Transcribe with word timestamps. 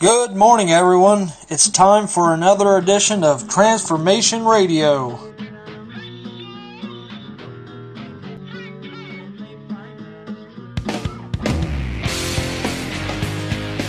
Good 0.00 0.34
morning, 0.34 0.70
everyone. 0.70 1.28
It's 1.50 1.68
time 1.68 2.06
for 2.06 2.32
another 2.32 2.78
edition 2.78 3.22
of 3.22 3.50
Transformation 3.50 4.46
Radio. 4.46 5.10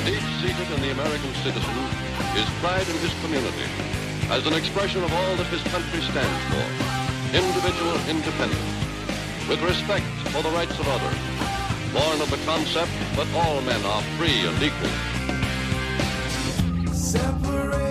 Deep 0.04 0.26
seated 0.44 0.68
in 0.68 0.82
the 0.82 0.92
American 0.92 1.34
citizen 1.46 1.78
is 2.36 2.50
pride 2.60 2.90
in 2.90 2.98
his 2.98 3.14
community 3.22 3.72
as 4.32 4.46
an 4.46 4.52
expression 4.52 5.06
of 5.06 5.14
all 5.14 5.36
that 5.38 5.48
his 5.48 5.64
country 5.72 6.02
stands 6.02 6.44
for 6.52 7.38
individual 7.38 7.96
independence, 8.10 9.48
with 9.48 9.62
respect 9.62 10.04
for 10.36 10.44
the 10.44 10.50
rights 10.50 10.78
of 10.78 10.90
others, 10.90 11.16
born 11.94 12.20
of 12.20 12.30
the 12.30 12.46
concept 12.46 12.92
that 13.16 13.34
all 13.34 13.62
men 13.62 13.82
are 13.86 14.02
free 14.18 14.46
and 14.46 14.62
equal 14.62 14.92
separate. 17.12 17.91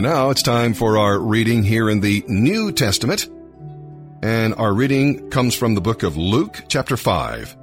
And 0.00 0.08
now 0.08 0.30
it's 0.30 0.42
time 0.42 0.72
for 0.72 0.96
our 0.96 1.18
reading 1.18 1.62
here 1.62 1.90
in 1.90 2.00
the 2.00 2.24
New 2.26 2.72
Testament. 2.72 3.28
And 4.22 4.54
our 4.54 4.72
reading 4.72 5.28
comes 5.28 5.54
from 5.54 5.74
the 5.74 5.82
book 5.82 6.04
of 6.04 6.16
Luke, 6.16 6.62
chapter 6.68 6.96
5, 6.96 7.54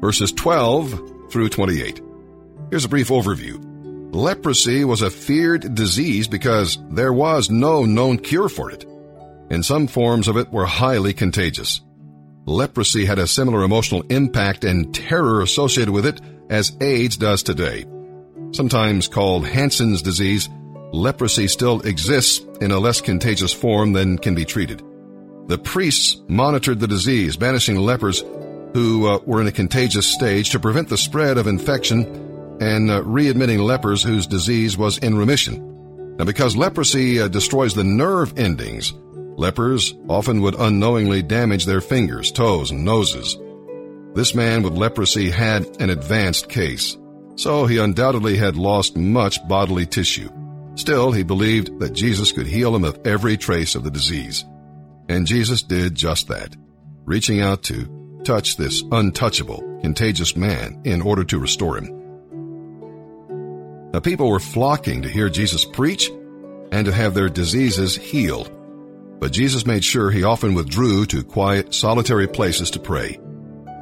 verses 0.00 0.30
12 0.30 1.32
through 1.32 1.48
28. 1.48 2.00
Here's 2.70 2.84
a 2.84 2.88
brief 2.88 3.08
overview. 3.08 3.58
Leprosy 4.14 4.84
was 4.84 5.02
a 5.02 5.10
feared 5.10 5.74
disease 5.74 6.28
because 6.28 6.78
there 6.88 7.12
was 7.12 7.50
no 7.50 7.84
known 7.84 8.18
cure 8.18 8.48
for 8.48 8.70
it, 8.70 8.84
and 9.50 9.66
some 9.66 9.88
forms 9.88 10.28
of 10.28 10.36
it 10.36 10.52
were 10.52 10.66
highly 10.66 11.12
contagious. 11.12 11.80
Leprosy 12.46 13.04
had 13.04 13.18
a 13.18 13.26
similar 13.26 13.64
emotional 13.64 14.02
impact 14.02 14.62
and 14.62 14.94
terror 14.94 15.42
associated 15.42 15.92
with 15.92 16.06
it 16.06 16.20
as 16.48 16.76
AIDS 16.80 17.16
does 17.16 17.42
today. 17.42 17.86
Sometimes 18.52 19.08
called 19.08 19.48
Hansen's 19.48 20.00
disease, 20.00 20.48
leprosy 20.92 21.48
still 21.48 21.80
exists 21.80 22.44
in 22.60 22.70
a 22.70 22.78
less 22.78 23.00
contagious 23.00 23.52
form 23.52 23.92
than 23.92 24.18
can 24.18 24.34
be 24.34 24.44
treated. 24.44 24.82
The 25.46 25.58
priests 25.58 26.20
monitored 26.28 26.80
the 26.80 26.88
disease, 26.88 27.36
banishing 27.36 27.76
lepers 27.76 28.22
who 28.74 29.08
uh, 29.08 29.18
were 29.26 29.40
in 29.40 29.46
a 29.46 29.52
contagious 29.52 30.06
stage 30.06 30.50
to 30.50 30.60
prevent 30.60 30.88
the 30.88 30.96
spread 30.96 31.38
of 31.38 31.46
infection 31.46 32.04
and 32.60 32.90
uh, 32.90 33.02
readmitting 33.02 33.58
lepers 33.58 34.02
whose 34.02 34.26
disease 34.26 34.76
was 34.76 34.98
in 34.98 35.16
remission. 35.16 36.16
Now, 36.16 36.24
because 36.24 36.56
leprosy 36.56 37.20
uh, 37.20 37.28
destroys 37.28 37.74
the 37.74 37.84
nerve 37.84 38.38
endings, 38.38 38.92
lepers 39.36 39.94
often 40.08 40.42
would 40.42 40.54
unknowingly 40.54 41.22
damage 41.22 41.64
their 41.64 41.80
fingers, 41.80 42.30
toes, 42.30 42.70
and 42.70 42.84
noses. 42.84 43.36
This 44.14 44.34
man 44.34 44.62
with 44.62 44.74
leprosy 44.74 45.30
had 45.30 45.64
an 45.80 45.90
advanced 45.90 46.48
case, 46.48 46.96
so 47.36 47.64
he 47.64 47.78
undoubtedly 47.78 48.36
had 48.36 48.56
lost 48.56 48.96
much 48.96 49.38
bodily 49.48 49.86
tissue. 49.86 50.30
Still, 50.74 51.12
he 51.12 51.22
believed 51.22 51.78
that 51.80 51.92
Jesus 51.92 52.32
could 52.32 52.46
heal 52.46 52.74
him 52.74 52.84
of 52.84 53.00
every 53.04 53.36
trace 53.36 53.74
of 53.74 53.84
the 53.84 53.90
disease. 53.90 54.44
And 55.08 55.26
Jesus 55.26 55.62
did 55.62 55.94
just 55.94 56.28
that, 56.28 56.54
reaching 57.04 57.40
out 57.40 57.62
to 57.64 58.20
touch 58.24 58.56
this 58.56 58.82
untouchable, 58.92 59.78
contagious 59.82 60.36
man 60.36 60.80
in 60.84 61.02
order 61.02 61.24
to 61.24 61.38
restore 61.38 61.78
him. 61.78 61.96
Now, 63.92 64.00
people 64.00 64.30
were 64.30 64.38
flocking 64.38 65.02
to 65.02 65.08
hear 65.08 65.28
Jesus 65.28 65.64
preach 65.64 66.10
and 66.70 66.86
to 66.86 66.92
have 66.92 67.14
their 67.14 67.28
diseases 67.28 67.96
healed. 67.96 68.52
But 69.18 69.32
Jesus 69.32 69.66
made 69.66 69.84
sure 69.84 70.10
he 70.10 70.22
often 70.22 70.54
withdrew 70.54 71.06
to 71.06 71.24
quiet, 71.24 71.74
solitary 71.74 72.28
places 72.28 72.70
to 72.70 72.78
pray. 72.78 73.18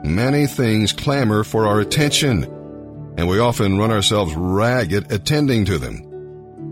Many 0.03 0.47
things 0.47 0.93
clamor 0.93 1.45
for 1.45 1.67
our 1.67 1.81
attention, 1.81 2.45
and 3.19 3.29
we 3.29 3.39
often 3.39 3.79
run 3.79 3.91
ourselves 3.91 4.33
ragged 4.35 5.13
attending 5.13 5.67
to 5.67 5.79
them. 5.79 6.08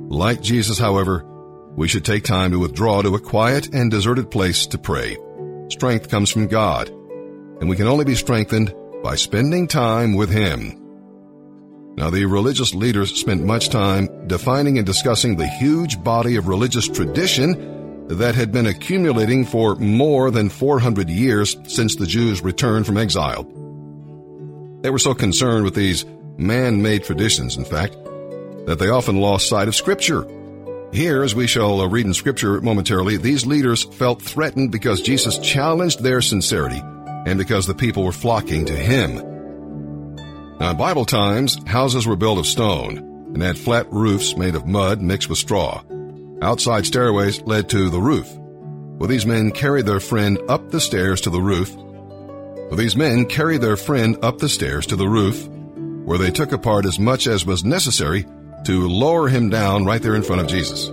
Like 0.09 0.41
Jesus, 0.41 0.79
however, 0.79 1.25
we 1.75 1.89
should 1.89 2.05
take 2.05 2.25
time 2.25 2.53
to 2.53 2.59
withdraw 2.59 3.03
to 3.03 3.15
a 3.15 3.21
quiet 3.21 3.75
and 3.75 3.91
deserted 3.91 4.31
place 4.31 4.67
to 4.69 4.79
pray. 4.79 5.17
Strength 5.69 6.09
comes 6.09 6.31
from 6.31 6.47
God, 6.47 6.89
and 6.89 7.69
we 7.69 7.77
can 7.77 7.89
only 7.89 8.05
be 8.05 8.15
strengthened 8.15 8.73
by 9.03 9.17
spending 9.17 9.67
time 9.67 10.15
with 10.15 10.31
Him. 10.31 10.83
Now, 11.97 12.11
the 12.11 12.25
religious 12.27 12.75
leaders 12.75 13.19
spent 13.19 13.45
much 13.45 13.69
time 13.69 14.29
defining 14.29 14.79
and 14.79 14.87
discussing 14.87 15.37
the 15.37 15.47
huge 15.47 16.03
body 16.05 16.37
of 16.37 16.47
religious 16.47 16.87
tradition 16.87 18.07
that 18.09 18.35
had 18.35 18.53
been 18.53 18.67
accumulating 18.67 19.45
for 19.45 19.75
more 19.77 20.31
than 20.31 20.49
400 20.49 21.11
years 21.11 21.57
since 21.65 21.97
the 21.97 22.07
Jews 22.07 22.43
returned 22.43 22.87
from 22.87 22.97
exile. 22.97 23.43
They 24.83 24.91
were 24.91 24.99
so 24.99 25.15
concerned 25.15 25.65
with 25.65 25.75
these 25.75 26.05
man 26.37 26.81
made 26.81 27.03
traditions, 27.03 27.57
in 27.57 27.65
fact, 27.65 27.97
that 28.67 28.79
they 28.79 28.89
often 28.89 29.21
lost 29.21 29.49
sight 29.49 29.69
of 29.69 29.77
Scripture. 29.77 30.27
Here, 30.93 31.23
as 31.23 31.35
we 31.35 31.47
shall 31.47 31.81
uh, 31.81 31.89
read 31.89 32.07
in 32.07 32.15
Scripture 32.15 32.61
momentarily, 32.61 33.17
these 33.17 33.47
leaders 33.47 33.85
felt 33.85 34.23
threatened 34.23 34.71
because 34.71 35.01
Jesus 35.03 35.39
challenged 35.39 36.03
their 36.03 36.21
sincerity 36.21 36.81
and 37.27 37.39
because 37.39 37.67
the 37.67 37.75
people 37.75 38.05
were 38.05 38.13
flocking 38.13 38.67
to 38.67 38.77
Him. 38.77 39.17
Now, 40.59 40.71
in 40.71 40.77
Bible 40.77 41.05
times, 41.05 41.59
houses 41.67 42.07
were 42.07 42.17
built 42.17 42.39
of 42.39 42.47
stone 42.47 42.99
and 43.35 43.43
had 43.43 43.59
flat 43.59 43.93
roofs 43.93 44.37
made 44.37 44.55
of 44.55 44.67
mud 44.67 45.01
mixed 45.01 45.29
with 45.29 45.39
straw. 45.39 45.83
Outside 46.41 46.87
stairways 46.87 47.43
led 47.43 47.69
to 47.71 47.91
the 47.91 48.01
roof. 48.01 48.29
Well, 48.99 49.09
these 49.09 49.27
men 49.27 49.51
carried 49.51 49.87
their 49.87 50.01
friend 50.01 50.39
up 50.49 50.71
the 50.71 50.81
stairs 50.81 51.21
to 51.23 51.31
the 51.31 51.41
roof. 51.41 51.75
Well, 51.77 52.77
these 52.77 52.97
men 52.97 53.27
carried 53.27 53.61
their 53.61 53.77
friend 53.77 54.17
up 54.23 54.39
the 54.39 54.49
stairs 54.49 54.87
to 54.87 54.97
the 54.97 55.09
roof, 55.09 55.47
where 56.07 56.19
they 56.19 56.31
took 56.31 56.53
apart 56.53 56.87
as 56.87 56.99
much 56.99 57.27
as 57.27 57.45
was 57.45 57.65
necessary 57.65 58.25
to 58.67 58.89
lower 58.89 59.29
him 59.29 59.49
down 59.49 59.85
right 59.85 60.03
there 60.03 60.15
in 60.15 60.23
front 60.23 60.43
of 60.43 60.49
Jesus. 60.49 60.89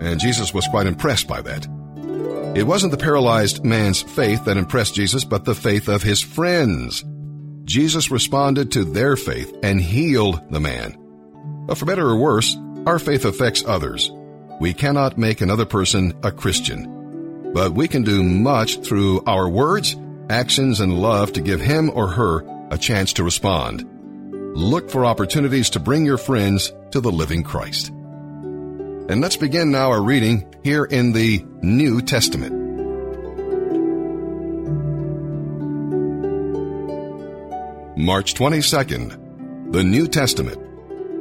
And 0.00 0.20
Jesus 0.20 0.54
was 0.54 0.66
quite 0.68 0.86
impressed 0.86 1.26
by 1.26 1.42
that. 1.42 1.66
It 2.56 2.64
wasn't 2.64 2.92
the 2.92 2.98
paralyzed 2.98 3.64
man's 3.64 4.02
faith 4.02 4.44
that 4.44 4.56
impressed 4.56 4.94
Jesus, 4.94 5.24
but 5.24 5.44
the 5.44 5.54
faith 5.54 5.88
of 5.88 6.02
his 6.02 6.20
friends. 6.20 7.04
Jesus 7.64 8.10
responded 8.10 8.72
to 8.72 8.84
their 8.84 9.16
faith 9.16 9.56
and 9.62 9.80
healed 9.80 10.40
the 10.50 10.60
man. 10.60 10.96
But 11.66 11.78
for 11.78 11.84
better 11.84 12.08
or 12.08 12.16
worse, 12.16 12.56
our 12.86 12.98
faith 12.98 13.24
affects 13.24 13.64
others. 13.66 14.10
We 14.60 14.72
cannot 14.72 15.18
make 15.18 15.40
another 15.40 15.66
person 15.66 16.12
a 16.22 16.30
Christian, 16.30 17.52
but 17.52 17.72
we 17.72 17.88
can 17.88 18.02
do 18.02 18.22
much 18.22 18.80
through 18.80 19.22
our 19.26 19.48
words, 19.48 19.96
actions, 20.28 20.80
and 20.80 21.00
love 21.00 21.32
to 21.32 21.40
give 21.40 21.60
him 21.60 21.90
or 21.92 22.08
her 22.08 22.44
a 22.70 22.78
chance 22.78 23.12
to 23.14 23.24
respond. 23.24 23.89
Look 24.54 24.90
for 24.90 25.06
opportunities 25.06 25.70
to 25.70 25.80
bring 25.80 26.04
your 26.04 26.18
friends 26.18 26.72
to 26.90 27.00
the 27.00 27.12
living 27.12 27.44
Christ. 27.44 27.88
And 27.88 29.20
let's 29.20 29.36
begin 29.36 29.70
now 29.70 29.90
our 29.90 30.02
reading 30.02 30.52
here 30.64 30.84
in 30.84 31.12
the 31.12 31.44
New 31.62 32.00
Testament. 32.00 32.52
March 37.96 38.34
22nd, 38.34 39.72
the 39.72 39.84
New 39.84 40.08
Testament, 40.08 40.58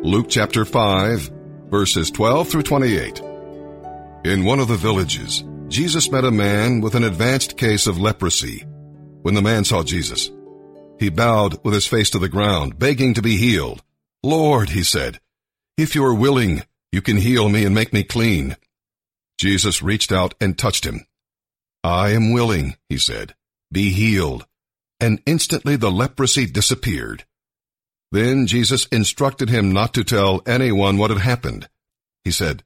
Luke 0.04 0.28
chapter 0.30 0.66
5, 0.66 1.32
verses 1.70 2.10
12 2.10 2.50
through 2.50 2.64
28. 2.64 3.20
In 4.26 4.44
one 4.44 4.60
of 4.60 4.68
the 4.68 4.76
villages, 4.76 5.44
Jesus 5.68 6.12
met 6.12 6.26
a 6.26 6.32
man 6.32 6.82
with 6.82 6.96
an 6.96 7.04
advanced 7.04 7.58
case 7.58 7.86
of 7.86 8.00
leprosy. 8.00 8.66
When 9.22 9.36
the 9.36 9.42
man 9.42 9.66
saw 9.66 9.84
Jesus, 9.84 10.32
he 11.00 11.10
bowed 11.10 11.64
with 11.64 11.74
his 11.74 11.88
face 11.88 12.10
to 12.12 12.20
the 12.20 12.30
ground, 12.30 12.78
begging 12.78 13.14
to 13.14 13.22
be 13.22 13.38
healed. 13.38 13.82
Lord, 14.22 14.70
he 14.70 14.84
said, 14.84 15.20
if 15.80 15.96
you 15.96 16.04
are 16.04 16.14
willing, 16.14 16.64
you 16.92 17.02
can 17.02 17.16
heal 17.16 17.48
me 17.48 17.64
and 17.64 17.74
make 17.74 17.94
me 17.94 18.04
clean. 18.04 18.58
Jesus 19.38 19.82
reached 19.82 20.12
out 20.12 20.34
and 20.42 20.58
touched 20.58 20.86
him. 20.86 21.06
I 21.86 22.10
am 22.10 22.34
willing, 22.34 22.76
he 22.90 22.98
said. 22.98 23.34
Be 23.72 23.92
healed. 23.92 24.46
And 25.00 25.22
instantly 25.26 25.78
the 25.78 25.90
leprosy 25.90 26.46
disappeared. 26.46 27.24
Then 28.12 28.46
Jesus 28.46 28.88
instructed 28.88 29.50
him 29.50 29.72
not 29.72 29.94
to 29.94 30.04
tell 30.04 30.42
anyone 30.46 30.98
what 30.98 31.12
had 31.12 31.20
happened. 31.20 31.70
He 32.26 32.32
said, 32.32 32.64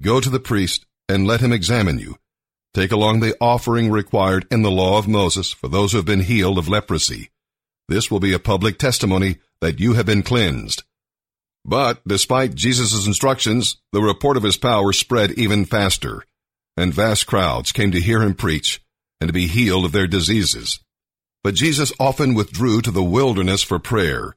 Go 0.00 0.20
to 0.20 0.30
the 0.30 0.38
priest 0.38 0.86
and 1.08 1.26
let 1.26 1.40
him 1.40 1.52
examine 1.52 1.98
you. 1.98 2.16
Take 2.74 2.92
along 2.92 3.18
the 3.18 3.34
offering 3.40 3.90
required 3.90 4.46
in 4.52 4.62
the 4.62 4.70
law 4.70 4.98
of 4.98 5.08
Moses 5.08 5.50
for 5.50 5.66
those 5.66 5.90
who 5.90 5.98
have 5.98 6.04
been 6.04 6.20
healed 6.20 6.58
of 6.58 6.68
leprosy. 6.68 7.30
This 7.88 8.10
will 8.10 8.20
be 8.20 8.32
a 8.32 8.38
public 8.38 8.78
testimony 8.78 9.38
that 9.60 9.80
you 9.80 9.94
have 9.94 10.06
been 10.06 10.22
cleansed. 10.22 10.82
But 11.64 12.06
despite 12.06 12.54
Jesus' 12.54 13.06
instructions, 13.06 13.76
the 13.92 14.02
report 14.02 14.36
of 14.36 14.42
his 14.42 14.56
power 14.56 14.92
spread 14.92 15.32
even 15.32 15.64
faster, 15.64 16.24
and 16.76 16.94
vast 16.94 17.26
crowds 17.26 17.72
came 17.72 17.90
to 17.92 18.00
hear 18.00 18.22
him 18.22 18.34
preach 18.34 18.80
and 19.20 19.28
to 19.28 19.32
be 19.32 19.46
healed 19.46 19.84
of 19.84 19.92
their 19.92 20.06
diseases. 20.06 20.80
But 21.42 21.54
Jesus 21.54 21.92
often 21.98 22.34
withdrew 22.34 22.82
to 22.82 22.90
the 22.90 23.02
wilderness 23.02 23.62
for 23.62 23.78
prayer. 23.78 24.36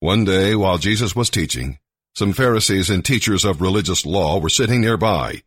One 0.00 0.24
day, 0.24 0.54
while 0.54 0.78
Jesus 0.78 1.14
was 1.14 1.30
teaching, 1.30 1.78
some 2.14 2.32
Pharisees 2.32 2.90
and 2.90 3.04
teachers 3.04 3.44
of 3.44 3.60
religious 3.60 4.04
law 4.04 4.38
were 4.38 4.48
sitting 4.48 4.80
nearby. 4.80 5.42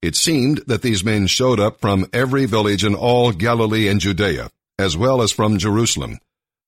It 0.00 0.16
seemed 0.16 0.58
that 0.66 0.82
these 0.82 1.04
men 1.04 1.26
showed 1.26 1.58
up 1.58 1.80
from 1.80 2.06
every 2.12 2.46
village 2.46 2.84
in 2.84 2.94
all 2.94 3.32
Galilee 3.32 3.88
and 3.88 4.00
Judea, 4.00 4.50
as 4.78 4.96
well 4.96 5.22
as 5.22 5.32
from 5.32 5.58
Jerusalem, 5.58 6.18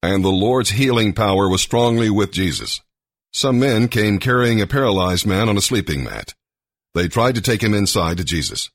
and 0.02 0.24
the 0.24 0.28
Lord's 0.28 0.70
healing 0.70 1.12
power 1.12 1.48
was 1.48 1.62
strongly 1.62 2.10
with 2.10 2.32
Jesus. 2.32 2.80
Some 3.32 3.58
men 3.58 3.88
came 3.88 4.18
carrying 4.18 4.60
a 4.60 4.66
paralyzed 4.66 5.26
man 5.26 5.48
on 5.48 5.56
a 5.56 5.62
sleeping 5.62 6.04
mat. 6.04 6.34
They 6.94 7.08
tried 7.08 7.34
to 7.34 7.42
take 7.42 7.62
him 7.62 7.74
inside 7.74 8.16
to 8.16 8.24
Jesus, 8.24 8.70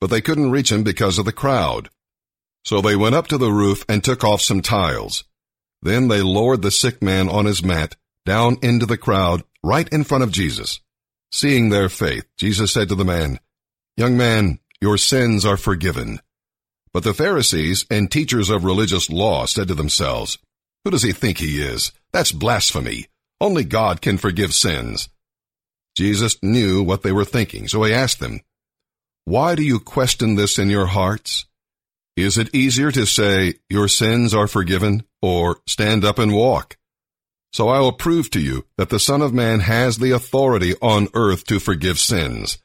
but 0.00 0.10
they 0.10 0.20
couldn't 0.20 0.50
reach 0.50 0.72
him 0.72 0.82
because 0.82 1.18
of 1.18 1.24
the 1.24 1.32
crowd. 1.32 1.90
So 2.64 2.80
they 2.80 2.96
went 2.96 3.14
up 3.14 3.28
to 3.28 3.38
the 3.38 3.52
roof 3.52 3.84
and 3.88 4.02
took 4.02 4.24
off 4.24 4.40
some 4.40 4.62
tiles. 4.62 5.24
Then 5.82 6.08
they 6.08 6.22
lowered 6.22 6.62
the 6.62 6.70
sick 6.70 7.02
man 7.02 7.28
on 7.28 7.44
his 7.46 7.62
mat 7.62 7.96
down 8.26 8.58
into 8.62 8.86
the 8.86 8.98
crowd 8.98 9.44
right 9.62 9.88
in 9.90 10.04
front 10.04 10.24
of 10.24 10.32
Jesus. 10.32 10.80
Seeing 11.32 11.68
their 11.68 11.88
faith, 11.88 12.26
Jesus 12.36 12.72
said 12.72 12.88
to 12.88 12.94
the 12.94 13.04
man, 13.04 13.38
Young 13.96 14.16
man, 14.16 14.58
your 14.80 14.98
sins 14.98 15.44
are 15.44 15.56
forgiven. 15.56 16.20
But 16.92 17.04
the 17.04 17.14
Pharisees 17.14 17.86
and 17.88 18.10
teachers 18.10 18.50
of 18.50 18.64
religious 18.64 19.08
law 19.10 19.46
said 19.46 19.68
to 19.68 19.74
themselves, 19.74 20.38
Who 20.84 20.90
does 20.90 21.02
he 21.02 21.12
think 21.12 21.38
he 21.38 21.60
is? 21.60 21.92
That's 22.12 22.32
blasphemy. 22.32 23.06
Only 23.40 23.64
God 23.64 24.00
can 24.00 24.18
forgive 24.18 24.54
sins. 24.54 25.08
Jesus 25.96 26.36
knew 26.42 26.82
what 26.82 27.02
they 27.02 27.12
were 27.12 27.24
thinking, 27.24 27.68
so 27.68 27.82
he 27.82 27.92
asked 27.92 28.20
them, 28.20 28.40
Why 29.24 29.54
do 29.54 29.62
you 29.62 29.80
question 29.80 30.36
this 30.36 30.58
in 30.58 30.70
your 30.70 30.86
hearts? 30.86 31.46
Is 32.16 32.38
it 32.38 32.54
easier 32.54 32.90
to 32.92 33.06
say, 33.06 33.54
Your 33.68 33.88
sins 33.88 34.34
are 34.34 34.46
forgiven, 34.46 35.04
or 35.22 35.60
stand 35.66 36.04
up 36.04 36.18
and 36.18 36.34
walk? 36.34 36.76
So 37.52 37.68
I 37.68 37.80
will 37.80 37.92
prove 37.92 38.30
to 38.30 38.40
you 38.40 38.66
that 38.76 38.90
the 38.90 39.00
Son 39.00 39.22
of 39.22 39.34
Man 39.34 39.60
has 39.60 39.98
the 39.98 40.12
authority 40.12 40.74
on 40.80 41.08
earth 41.14 41.44
to 41.46 41.58
forgive 41.58 41.98
sins. 41.98 42.58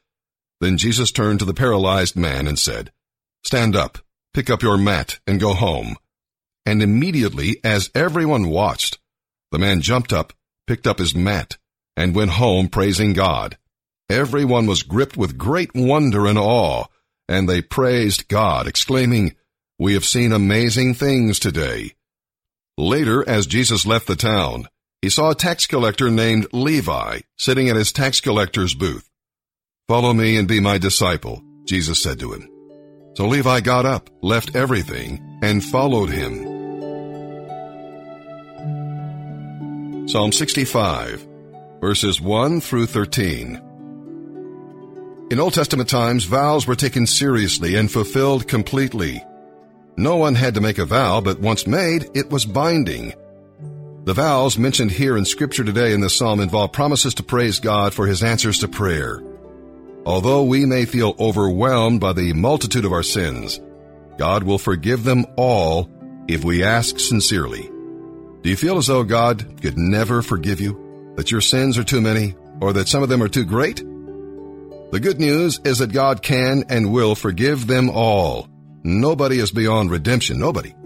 Then 0.60 0.78
Jesus 0.78 1.10
turned 1.10 1.40
to 1.40 1.44
the 1.44 1.54
paralyzed 1.54 2.16
man 2.16 2.46
and 2.46 2.58
said, 2.58 2.92
Stand 3.44 3.74
up, 3.76 3.98
pick 4.32 4.48
up 4.48 4.62
your 4.62 4.78
mat, 4.78 5.18
and 5.26 5.40
go 5.40 5.54
home. 5.54 5.96
And 6.66 6.82
immediately, 6.82 7.60
as 7.62 7.90
everyone 7.94 8.48
watched, 8.48 8.98
the 9.52 9.58
man 9.58 9.80
jumped 9.80 10.12
up, 10.12 10.32
picked 10.66 10.86
up 10.86 10.98
his 10.98 11.14
mat, 11.14 11.56
and 11.96 12.14
went 12.14 12.32
home 12.32 12.68
praising 12.68 13.12
God. 13.12 13.56
Everyone 14.10 14.66
was 14.66 14.82
gripped 14.82 15.16
with 15.16 15.38
great 15.38 15.70
wonder 15.74 16.26
and 16.26 16.38
awe, 16.38 16.84
and 17.28 17.48
they 17.48 17.62
praised 17.62 18.28
God, 18.28 18.66
exclaiming, 18.66 19.36
We 19.78 19.94
have 19.94 20.04
seen 20.04 20.32
amazing 20.32 20.94
things 20.94 21.38
today. 21.38 21.92
Later, 22.76 23.26
as 23.28 23.46
Jesus 23.46 23.86
left 23.86 24.06
the 24.06 24.16
town, 24.16 24.68
he 25.00 25.08
saw 25.08 25.30
a 25.30 25.34
tax 25.36 25.66
collector 25.66 26.10
named 26.10 26.48
Levi 26.52 27.20
sitting 27.38 27.68
at 27.68 27.76
his 27.76 27.92
tax 27.92 28.20
collector's 28.20 28.74
booth. 28.74 29.08
Follow 29.88 30.12
me 30.12 30.36
and 30.36 30.48
be 30.48 30.60
my 30.60 30.78
disciple, 30.78 31.42
Jesus 31.64 32.02
said 32.02 32.18
to 32.20 32.32
him. 32.32 32.50
So 33.14 33.26
Levi 33.26 33.60
got 33.60 33.86
up, 33.86 34.10
left 34.20 34.56
everything, 34.56 35.38
and 35.42 35.64
followed 35.64 36.10
him. 36.10 36.55
Psalm 40.06 40.30
65, 40.30 41.26
verses 41.80 42.20
1 42.20 42.60
through 42.60 42.86
13. 42.86 43.60
In 45.32 45.40
Old 45.40 45.52
Testament 45.52 45.88
times, 45.88 46.26
vows 46.26 46.64
were 46.64 46.76
taken 46.76 47.08
seriously 47.08 47.74
and 47.74 47.90
fulfilled 47.90 48.46
completely. 48.46 49.24
No 49.96 50.14
one 50.14 50.36
had 50.36 50.54
to 50.54 50.60
make 50.60 50.78
a 50.78 50.84
vow, 50.84 51.20
but 51.20 51.40
once 51.40 51.66
made, 51.66 52.08
it 52.14 52.30
was 52.30 52.44
binding. 52.44 53.14
The 54.04 54.14
vows 54.14 54.56
mentioned 54.56 54.92
here 54.92 55.16
in 55.16 55.24
Scripture 55.24 55.64
today 55.64 55.92
in 55.92 56.00
this 56.02 56.14
psalm 56.14 56.38
involve 56.38 56.70
promises 56.70 57.14
to 57.14 57.24
praise 57.24 57.58
God 57.58 57.92
for 57.92 58.06
His 58.06 58.22
answers 58.22 58.60
to 58.60 58.68
prayer. 58.68 59.20
Although 60.04 60.44
we 60.44 60.66
may 60.66 60.84
feel 60.84 61.16
overwhelmed 61.18 62.00
by 62.00 62.12
the 62.12 62.32
multitude 62.32 62.84
of 62.84 62.92
our 62.92 63.02
sins, 63.02 63.60
God 64.18 64.44
will 64.44 64.58
forgive 64.58 65.02
them 65.02 65.26
all 65.36 65.90
if 66.28 66.44
we 66.44 66.62
ask 66.62 67.00
sincerely. 67.00 67.72
Do 68.46 68.50
you 68.50 68.56
feel 68.56 68.78
as 68.78 68.86
though 68.86 69.02
God 69.02 69.60
could 69.60 69.76
never 69.76 70.22
forgive 70.22 70.60
you? 70.60 71.14
That 71.16 71.32
your 71.32 71.40
sins 71.40 71.78
are 71.78 71.82
too 71.82 72.00
many? 72.00 72.36
Or 72.60 72.72
that 72.74 72.86
some 72.86 73.02
of 73.02 73.08
them 73.08 73.20
are 73.20 73.28
too 73.28 73.44
great? 73.44 73.78
The 73.78 75.00
good 75.02 75.18
news 75.18 75.58
is 75.64 75.78
that 75.78 75.90
God 75.90 76.22
can 76.22 76.62
and 76.68 76.92
will 76.92 77.16
forgive 77.16 77.66
them 77.66 77.90
all. 77.90 78.48
Nobody 78.84 79.40
is 79.40 79.50
beyond 79.50 79.90
redemption. 79.90 80.38
Nobody. 80.38 80.76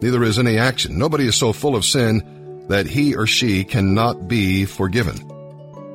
Neither 0.00 0.22
is 0.22 0.38
any 0.38 0.58
action. 0.58 0.96
Nobody 0.96 1.26
is 1.26 1.34
so 1.34 1.52
full 1.52 1.74
of 1.74 1.84
sin 1.84 2.66
that 2.68 2.86
he 2.86 3.16
or 3.16 3.26
she 3.26 3.64
cannot 3.64 4.28
be 4.28 4.64
forgiven. 4.64 5.16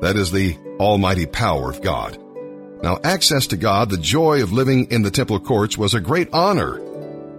That 0.02 0.16
is 0.16 0.30
the 0.30 0.58
almighty 0.78 1.24
power 1.24 1.70
of 1.70 1.80
God. 1.80 2.18
Now, 2.82 2.98
access 3.02 3.46
to 3.46 3.56
God, 3.56 3.88
the 3.88 3.96
joy 3.96 4.42
of 4.42 4.52
living 4.52 4.90
in 4.90 5.00
the 5.00 5.10
temple 5.10 5.40
courts, 5.40 5.78
was 5.78 5.94
a 5.94 6.00
great 6.00 6.28
honor. 6.34 6.82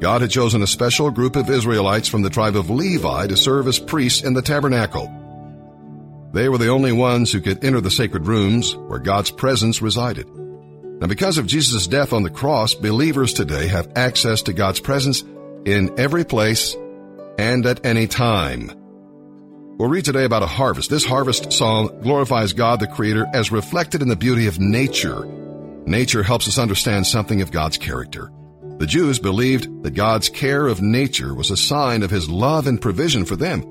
God 0.03 0.19
had 0.19 0.31
chosen 0.31 0.61
a 0.61 0.67
special 0.67 1.11
group 1.11 1.37
of 1.37 1.49
Israelites 1.49 2.09
from 2.09 2.23
the 2.23 2.29
tribe 2.29 2.57
of 2.57 2.69
Levi 2.69 3.27
to 3.27 3.37
serve 3.37 3.69
as 3.69 3.79
priests 3.79 4.21
in 4.21 4.33
the 4.33 4.41
tabernacle. 4.41 5.05
They 6.33 6.49
were 6.49 6.57
the 6.57 6.67
only 6.67 6.91
ones 6.91 7.31
who 7.31 7.39
could 7.39 7.63
enter 7.63 7.79
the 7.79 7.89
sacred 7.89 8.27
rooms 8.27 8.75
where 8.75 8.99
God's 8.99 9.31
presence 9.31 9.81
resided. 9.81 10.27
Now, 10.27 11.07
because 11.07 11.37
of 11.37 11.47
Jesus' 11.47 11.87
death 11.87 12.11
on 12.11 12.23
the 12.23 12.29
cross, 12.29 12.73
believers 12.73 13.31
today 13.31 13.67
have 13.67 13.93
access 13.95 14.41
to 14.41 14.51
God's 14.51 14.81
presence 14.81 15.21
in 15.63 15.97
every 15.97 16.25
place 16.25 16.75
and 17.37 17.65
at 17.65 17.85
any 17.85 18.07
time. 18.07 18.73
We'll 19.77 19.87
read 19.87 20.03
today 20.03 20.25
about 20.25 20.43
a 20.43 20.47
harvest. 20.47 20.89
This 20.89 21.05
harvest 21.05 21.53
psalm 21.53 22.01
glorifies 22.01 22.51
God 22.51 22.81
the 22.81 22.87
Creator 22.87 23.27
as 23.33 23.53
reflected 23.53 24.01
in 24.01 24.09
the 24.09 24.17
beauty 24.17 24.47
of 24.47 24.59
nature. 24.59 25.23
Nature 25.85 26.23
helps 26.23 26.49
us 26.49 26.59
understand 26.59 27.07
something 27.07 27.41
of 27.41 27.51
God's 27.51 27.77
character. 27.77 28.33
The 28.83 28.87
Jews 28.87 29.17
believed 29.17 29.83
that 29.83 29.91
God's 29.91 30.27
care 30.27 30.67
of 30.67 30.81
nature 30.81 31.33
was 31.33 31.51
a 31.51 31.55
sign 31.55 32.03
of 32.03 32.11
His 32.11 32.29
love 32.29 32.67
and 32.67 32.81
provision 32.81 33.23
for 33.23 33.37
them. 33.37 33.61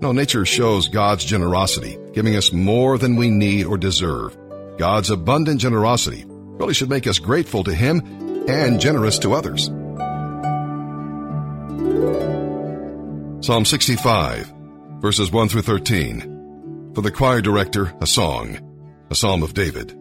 No, 0.00 0.12
nature 0.12 0.46
shows 0.46 0.88
God's 0.88 1.26
generosity, 1.26 1.98
giving 2.14 2.34
us 2.36 2.50
more 2.50 2.96
than 2.96 3.16
we 3.16 3.28
need 3.28 3.66
or 3.66 3.76
deserve. 3.76 4.34
God's 4.78 5.10
abundant 5.10 5.60
generosity 5.60 6.24
really 6.26 6.72
should 6.72 6.88
make 6.88 7.06
us 7.06 7.18
grateful 7.18 7.64
to 7.64 7.74
Him 7.74 8.00
and 8.48 8.80
generous 8.80 9.18
to 9.18 9.34
others. 9.34 9.66
Psalm 13.44 13.66
65, 13.66 14.50
verses 15.02 15.30
1 15.30 15.48
through 15.50 15.60
13. 15.60 16.92
For 16.94 17.02
the 17.02 17.12
choir 17.12 17.42
director, 17.42 17.92
a 18.00 18.06
song, 18.06 18.58
a 19.10 19.14
psalm 19.14 19.42
of 19.42 19.52
David. 19.52 19.94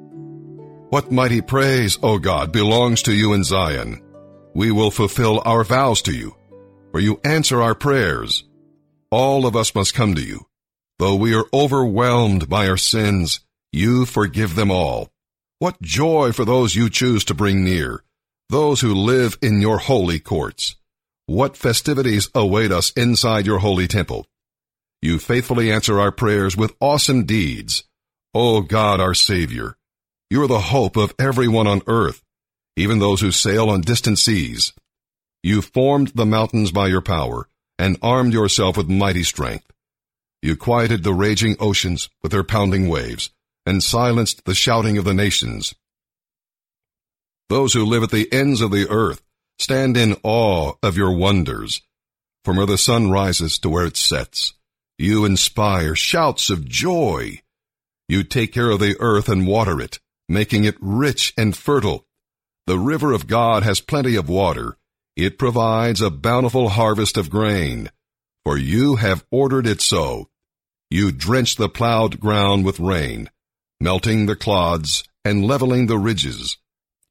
What 0.92 1.12
mighty 1.12 1.42
praise, 1.42 2.00
O 2.02 2.20
God, 2.20 2.54
belongs 2.54 3.02
to 3.02 3.14
you 3.14 3.34
in 3.34 3.44
Zion. 3.44 4.02
We 4.60 4.72
will 4.72 4.92
fulfill 4.92 5.42
our 5.46 5.64
vows 5.64 6.02
to 6.02 6.12
you, 6.12 6.36
for 6.92 7.00
you 7.00 7.22
answer 7.24 7.62
our 7.62 7.74
prayers. 7.74 8.44
All 9.10 9.46
of 9.46 9.56
us 9.56 9.74
must 9.74 9.94
come 9.94 10.16
to 10.16 10.22
you. 10.22 10.48
Though 10.98 11.16
we 11.16 11.34
are 11.34 11.46
overwhelmed 11.54 12.50
by 12.50 12.68
our 12.68 12.76
sins, 12.76 13.40
you 13.72 14.06
forgive 14.06 14.56
them 14.56 14.70
all. 14.70 15.12
What 15.60 15.82
joy 15.82 16.34
for 16.34 16.44
those 16.44 16.76
you 16.76 16.90
choose 16.90 17.24
to 17.26 17.34
bring 17.34 17.64
near, 17.64 18.04
those 18.50 18.82
who 18.82 18.94
live 18.94 19.38
in 19.42 19.62
your 19.62 19.78
holy 19.78 20.20
courts. 20.20 20.76
What 21.26 21.56
festivities 21.56 22.30
await 22.36 22.74
us 22.74 22.92
inside 22.98 23.46
your 23.46 23.60
holy 23.60 23.88
temple. 23.88 24.26
You 25.02 25.20
faithfully 25.20 25.72
answer 25.72 26.02
our 26.02 26.12
prayers 26.12 26.58
with 26.58 26.76
awesome 26.82 27.24
deeds. 27.24 27.86
O 28.34 28.60
God, 28.60 29.00
our 29.00 29.14
Savior, 29.14 29.78
you 30.30 30.44
are 30.44 30.48
the 30.48 30.60
hope 30.60 30.98
of 30.98 31.16
everyone 31.18 31.66
on 31.66 31.82
earth, 31.88 32.26
even 32.80 33.00
those 33.00 33.20
who 33.20 33.32
sail 33.32 33.70
on 33.70 33.82
distant 33.82 34.18
seas. 34.18 34.72
You 35.44 35.62
formed 35.62 36.14
the 36.16 36.26
mountains 36.26 36.72
by 36.72 36.88
your 36.88 37.02
power 37.02 37.50
and 37.78 37.98
armed 38.02 38.32
yourself 38.32 38.78
with 38.78 38.90
mighty 38.90 39.24
strength. 39.24 39.70
You 40.42 40.56
quieted 40.56 41.04
the 41.04 41.14
raging 41.14 41.58
oceans 41.60 42.10
with 42.24 42.32
their 42.32 42.44
pounding 42.44 42.88
waves 42.88 43.32
and 43.66 43.84
silenced 43.84 44.46
the 44.46 44.56
shouting 44.56 44.98
of 44.98 45.04
the 45.04 45.14
nations. 45.14 45.76
Those 47.50 47.74
who 47.74 47.84
live 47.84 48.04
at 48.04 48.12
the 48.12 48.32
ends 48.32 48.62
of 48.62 48.72
the 48.72 48.88
earth 48.90 49.22
stand 49.58 49.98
in 49.98 50.16
awe 50.24 50.74
of 50.82 50.96
your 50.96 51.12
wonders. 51.12 51.82
From 52.46 52.56
where 52.56 52.66
the 52.66 52.78
sun 52.78 53.12
rises 53.12 53.60
to 53.60 53.70
where 53.70 53.86
it 53.86 53.98
sets, 53.98 54.54
you 54.98 55.26
inspire 55.26 55.96
shouts 55.96 56.50
of 56.50 56.66
joy. 56.66 57.42
You 58.08 58.24
take 58.24 58.54
care 58.54 58.70
of 58.70 58.80
the 58.80 58.96
earth 59.02 59.28
and 59.28 59.46
water 59.46 59.82
it, 59.82 60.00
making 60.30 60.64
it 60.64 60.78
rich 60.80 61.34
and 61.38 61.56
fertile. 61.56 62.06
The 62.70 62.78
river 62.78 63.14
of 63.14 63.26
God 63.26 63.64
has 63.64 63.82
plenty 63.82 64.16
of 64.16 64.30
water. 64.30 64.78
It 65.16 65.40
provides 65.40 66.02
a 66.02 66.12
bountiful 66.12 66.70
harvest 66.70 67.18
of 67.18 67.32
grain. 67.32 67.90
For 68.46 68.60
you 68.60 68.98
have 68.98 69.26
ordered 69.32 69.66
it 69.66 69.82
so. 69.82 70.30
You 70.92 71.12
drench 71.12 71.56
the 71.56 71.68
plowed 71.68 72.20
ground 72.20 72.66
with 72.66 72.80
rain, 72.80 73.32
melting 73.82 74.28
the 74.28 74.36
clods 74.36 75.04
and 75.26 75.48
leveling 75.48 75.88
the 75.88 75.98
ridges. 75.98 76.58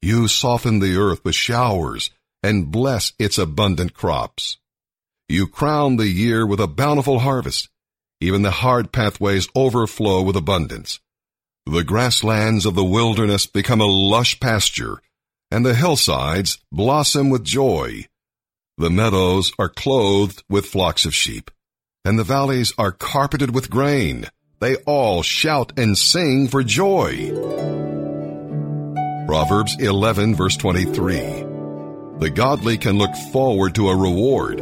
You 0.01 0.29
soften 0.29 0.79
the 0.79 0.95
earth 0.95 1.25
with 1.25 1.35
showers 1.35 2.09
and 2.41 2.71
bless 2.71 3.11
its 3.19 3.37
abundant 3.37 3.93
crops. 3.93 4.59
You 5.27 5.45
crown 5.45 5.97
the 5.97 6.07
year 6.07 6.45
with 6.45 6.61
a 6.61 6.67
bountiful 6.67 7.19
harvest. 7.19 7.67
Even 8.21 8.43
the 8.43 8.51
hard 8.63 8.93
pathways 8.93 9.49
overflow 9.53 10.21
with 10.21 10.37
abundance. 10.37 11.01
The 11.65 11.83
grasslands 11.83 12.65
of 12.65 12.75
the 12.75 12.85
wilderness 12.85 13.45
become 13.45 13.81
a 13.81 13.85
lush 13.85 14.39
pasture, 14.39 15.01
and 15.51 15.65
the 15.65 15.73
hillsides 15.73 16.59
blossom 16.71 17.29
with 17.29 17.43
joy. 17.43 18.05
The 18.77 18.89
meadows 18.89 19.51
are 19.59 19.69
clothed 19.69 20.43
with 20.49 20.65
flocks 20.65 21.05
of 21.05 21.13
sheep, 21.13 21.51
and 22.05 22.17
the 22.17 22.23
valleys 22.23 22.73
are 22.77 22.91
carpeted 22.91 23.53
with 23.53 23.69
grain. 23.69 24.25
They 24.59 24.75
all 24.85 25.21
shout 25.21 25.77
and 25.77 25.97
sing 25.97 26.47
for 26.47 26.63
joy. 26.63 27.31
Proverbs 29.27 29.75
11 29.79 30.35
verse 30.35 30.57
23. 30.57 31.19
The 32.19 32.31
godly 32.33 32.77
can 32.77 32.97
look 32.97 33.15
forward 33.31 33.75
to 33.75 33.89
a 33.89 33.95
reward, 33.95 34.59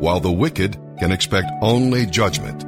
while 0.00 0.20
the 0.20 0.32
wicked 0.32 0.78
can 0.98 1.12
expect 1.12 1.50
only 1.62 2.06
judgment. 2.06 2.64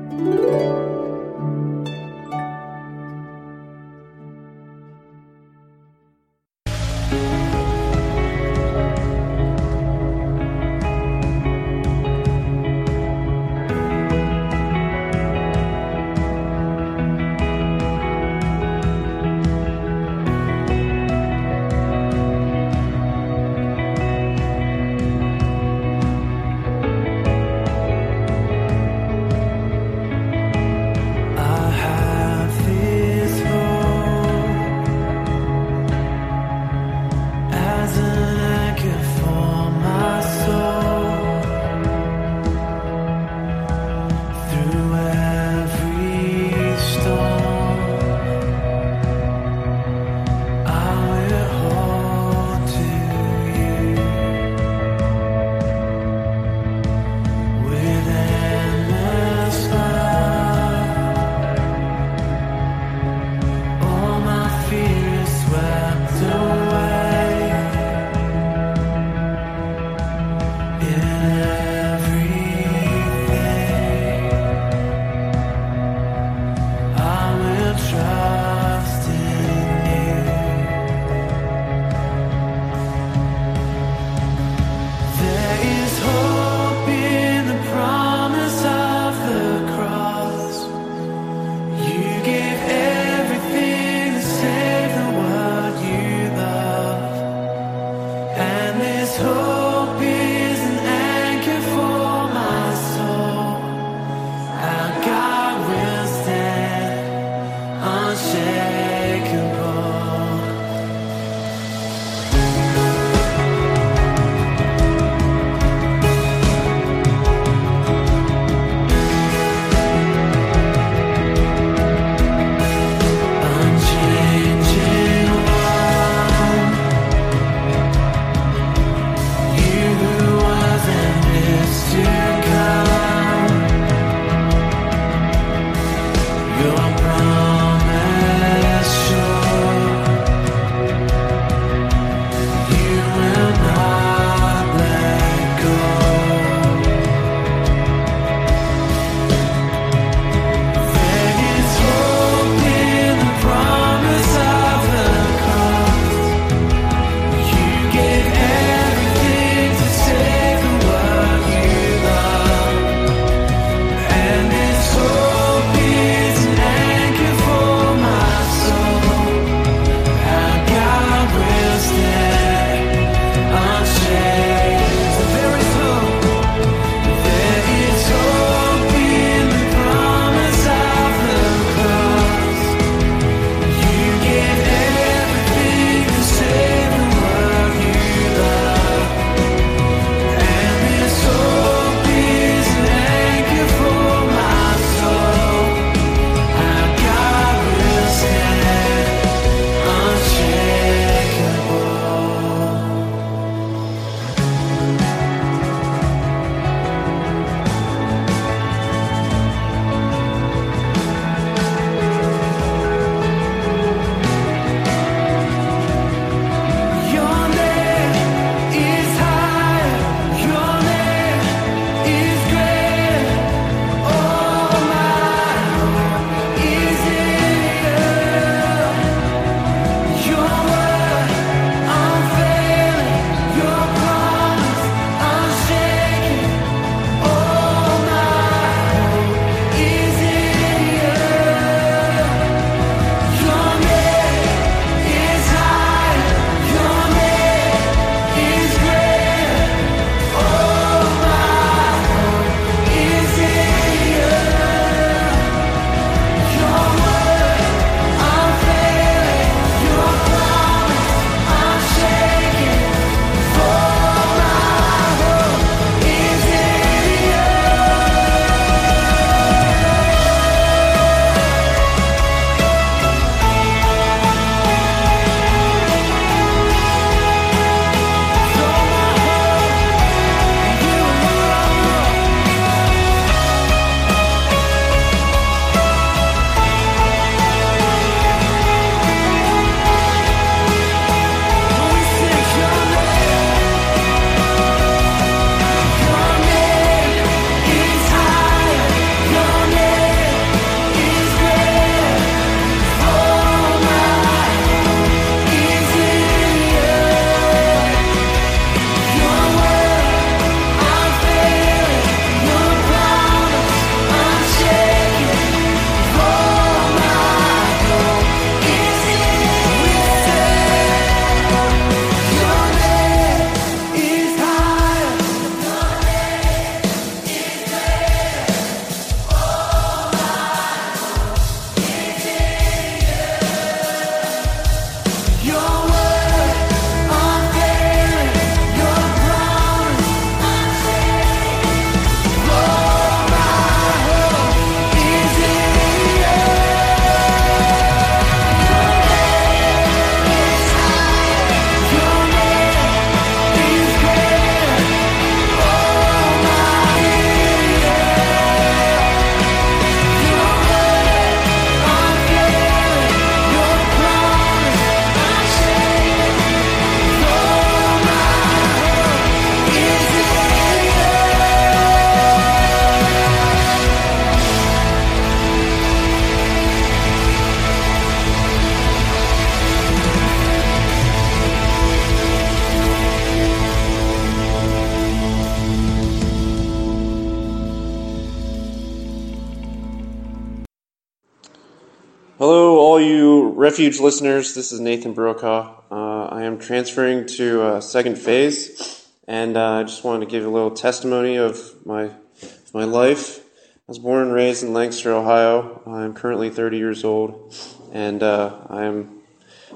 Refuge 393.66 393.98
listeners. 393.98 394.54
This 394.54 394.70
is 394.70 394.78
Nathan 394.78 395.12
Brokaw. 395.12 395.82
Uh, 395.90 396.26
I 396.26 396.44
am 396.44 396.56
transferring 396.60 397.26
to 397.26 397.62
uh, 397.62 397.80
second 397.80 398.16
phase, 398.16 399.08
and 399.26 399.56
uh, 399.56 399.80
I 399.80 399.82
just 399.82 400.04
wanted 400.04 400.26
to 400.26 400.30
give 400.30 400.44
a 400.44 400.48
little 400.48 400.70
testimony 400.70 401.34
of 401.34 401.84
my 401.84 402.04
of 402.04 402.72
my 402.72 402.84
life. 402.84 403.40
I 403.40 403.88
was 403.88 403.98
born 403.98 404.22
and 404.22 404.32
raised 404.32 404.62
in 404.62 404.72
Lancaster, 404.72 405.12
Ohio. 405.12 405.82
I'm 405.84 406.14
currently 406.14 406.48
30 406.48 406.78
years 406.78 407.02
old, 407.02 407.56
and 407.92 408.22
uh, 408.22 408.56
I'm 408.70 409.22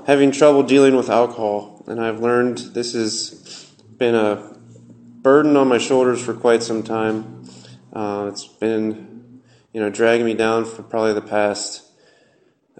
having 0.06 0.30
trouble 0.30 0.62
dealing 0.62 0.94
with 0.94 1.10
alcohol. 1.10 1.82
And 1.88 2.00
I've 2.00 2.20
learned 2.20 2.58
this 2.58 2.92
has 2.92 3.72
been 3.98 4.14
a 4.14 4.56
burden 5.20 5.56
on 5.56 5.66
my 5.66 5.78
shoulders 5.78 6.24
for 6.24 6.32
quite 6.32 6.62
some 6.62 6.84
time. 6.84 7.44
Uh, 7.92 8.30
it's 8.32 8.46
been, 8.46 9.42
you 9.72 9.80
know, 9.80 9.90
dragging 9.90 10.26
me 10.26 10.34
down 10.34 10.64
for 10.64 10.84
probably 10.84 11.12
the 11.12 11.22
past 11.22 11.89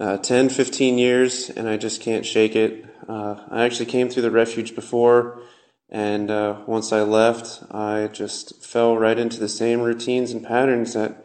uh, 0.01 0.17
10, 0.17 0.49
15 0.49 0.97
years, 0.97 1.51
and 1.51 1.69
I 1.69 1.77
just 1.77 2.01
can't 2.01 2.25
shake 2.25 2.55
it. 2.55 2.85
Uh, 3.07 3.35
I 3.51 3.65
actually 3.65 3.85
came 3.85 4.09
through 4.09 4.23
the 4.23 4.31
refuge 4.31 4.73
before, 4.73 5.43
and 5.89 6.31
uh, 6.31 6.61
once 6.65 6.91
I 6.91 7.01
left, 7.01 7.61
I 7.71 8.09
just 8.11 8.65
fell 8.65 8.97
right 8.97 9.19
into 9.19 9.39
the 9.39 9.47
same 9.47 9.79
routines 9.79 10.31
and 10.31 10.43
patterns 10.43 10.95
that 10.95 11.23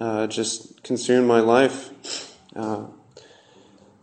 uh, 0.00 0.26
just 0.26 0.82
consumed 0.82 1.28
my 1.28 1.38
life. 1.38 2.34
Uh, 2.56 2.86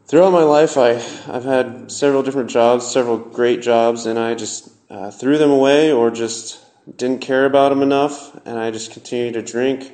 throughout 0.07 0.31
my 0.31 0.43
life, 0.43 0.77
I, 0.77 0.91
I've 1.27 1.43
had 1.43 1.91
several 1.91 2.23
different 2.23 2.49
jobs, 2.49 2.87
several 2.87 3.17
great 3.17 3.61
jobs, 3.61 4.05
and 4.05 4.17
I 4.17 4.33
just 4.33 4.69
uh, 4.89 5.11
threw 5.11 5.37
them 5.37 5.51
away 5.51 5.91
or 5.91 6.09
just 6.09 6.63
didn't 6.95 7.19
care 7.19 7.45
about 7.45 7.67
them 7.67 7.81
enough, 7.81 8.33
and 8.45 8.57
I 8.57 8.71
just 8.71 8.91
continued 8.91 9.33
to 9.33 9.41
drink. 9.41 9.91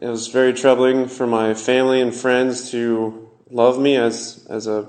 It 0.00 0.06
was 0.06 0.28
very 0.28 0.52
troubling 0.52 1.08
for 1.08 1.26
my 1.26 1.54
family 1.54 2.00
and 2.00 2.14
friends 2.14 2.70
to 2.70 3.28
love 3.50 3.80
me 3.80 3.96
as 3.96 4.46
as 4.48 4.68
a 4.68 4.88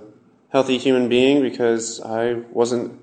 healthy 0.49 0.77
human 0.77 1.09
being 1.09 1.41
because 1.41 1.99
I 1.99 2.33
wasn't 2.51 3.01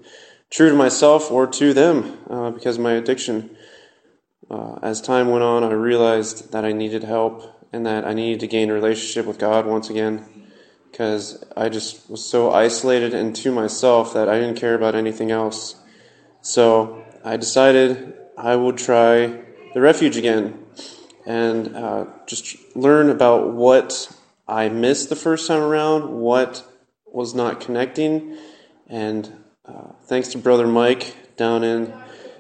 true 0.49 0.69
to 0.69 0.77
myself 0.77 1.33
or 1.33 1.49
to 1.49 1.75
them 1.75 2.17
uh, 2.31 2.51
because 2.53 2.77
of 2.77 2.85
my 2.85 2.93
addiction. 2.93 3.57
Uh, 4.49 4.79
as 4.83 5.01
time 5.01 5.31
went 5.31 5.43
on, 5.43 5.65
I 5.65 5.73
realized 5.73 6.53
that 6.53 6.65
I 6.65 6.71
needed 6.71 7.03
help 7.03 7.43
and 7.73 7.85
that 7.87 8.07
I 8.07 8.13
needed 8.13 8.39
to 8.39 8.47
gain 8.47 8.71
a 8.71 8.75
relationship 8.75 9.27
with 9.27 9.41
God 9.41 9.67
once 9.67 9.91
again 9.91 10.25
because 10.93 11.45
I 11.57 11.69
just 11.69 12.09
was 12.09 12.25
so 12.25 12.53
isolated 12.53 13.15
and 13.15 13.35
to 13.35 13.51
myself 13.51 14.15
that 14.15 14.29
I 14.29 14.39
didn't 14.39 14.61
care 14.61 14.77
about 14.77 14.95
anything 14.95 15.33
else. 15.33 15.75
So 16.41 17.05
I 17.25 17.37
decided 17.37 18.15
I 18.39 18.55
would 18.55 18.79
try 18.79 19.43
the 19.75 19.81
refuge 19.81 20.17
again 20.17 20.66
and 21.27 21.77
uh, 21.77 22.07
just 22.27 22.57
learn 22.77 23.11
about 23.11 23.53
what 23.53 24.17
I 24.49 24.69
missed 24.69 25.09
the 25.09 25.17
first 25.17 25.49
time 25.49 25.61
around, 25.61 26.09
what 26.09 26.65
was 27.05 27.35
not 27.35 27.61
connecting, 27.61 28.39
and 28.87 29.31
uh, 29.67 29.93
thanks 30.05 30.29
to 30.29 30.39
Brother 30.39 30.67
Mike 30.67 31.37
down 31.37 31.65
in 31.65 31.93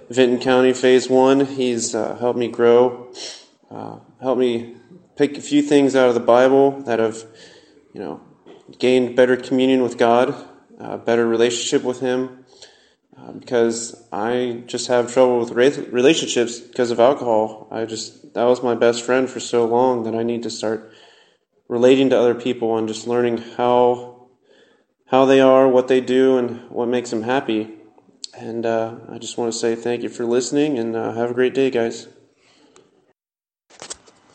Vinton 0.08 0.38
County 0.38 0.72
Phase 0.72 1.10
One, 1.10 1.44
he's 1.44 1.94
uh, 1.94 2.16
helped 2.16 2.38
me 2.38 2.46
grow, 2.46 3.12
uh, 3.70 3.98
helped 4.22 4.38
me 4.38 4.76
pick 5.16 5.36
a 5.36 5.40
few 5.40 5.62
things 5.62 5.96
out 5.96 6.08
of 6.08 6.14
the 6.14 6.20
Bible 6.20 6.82
that 6.82 7.00
have, 7.00 7.24
you 7.92 8.00
know, 8.00 8.20
gained 8.78 9.16
better 9.16 9.36
communion 9.36 9.82
with 9.82 9.98
God, 9.98 10.34
a 10.78 10.96
better 10.96 11.26
relationship 11.26 11.82
with 11.82 11.98
Him, 11.98 12.44
because 13.38 14.02
I 14.12 14.62
just 14.66 14.88
have 14.88 15.12
trouble 15.12 15.38
with 15.38 15.50
relationships 15.50 16.60
because 16.60 16.90
of 16.90 17.00
alcohol. 17.00 17.68
I 17.70 17.84
just 17.84 18.34
that 18.34 18.44
was 18.44 18.62
my 18.62 18.74
best 18.74 19.04
friend 19.04 19.28
for 19.28 19.40
so 19.40 19.64
long 19.64 20.04
that 20.04 20.14
I 20.14 20.22
need 20.22 20.42
to 20.44 20.50
start 20.50 20.92
relating 21.68 22.10
to 22.10 22.18
other 22.18 22.34
people 22.34 22.76
and 22.76 22.86
just 22.86 23.06
learning 23.06 23.38
how 23.56 24.28
how 25.06 25.24
they 25.24 25.40
are, 25.40 25.68
what 25.68 25.88
they 25.88 26.00
do, 26.00 26.36
and 26.36 26.68
what 26.70 26.88
makes 26.88 27.10
them 27.10 27.22
happy. 27.22 27.72
And 28.36 28.66
uh, 28.66 28.96
I 29.08 29.18
just 29.18 29.38
want 29.38 29.52
to 29.52 29.58
say 29.58 29.74
thank 29.74 30.02
you 30.02 30.08
for 30.08 30.26
listening 30.26 30.78
and 30.78 30.94
uh, 30.94 31.12
have 31.12 31.30
a 31.30 31.34
great 31.34 31.54
day, 31.54 31.70
guys. 31.70 32.08